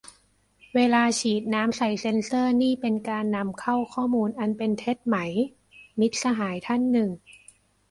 [0.75, 5.17] เวลาฉีดน้ำใส่เซนเซอร์นี่เป็นการนำเข้าข้อมูลอันเป็นเท็จไหม
[5.99, 7.09] มิตรสหายท่านหนึ่ง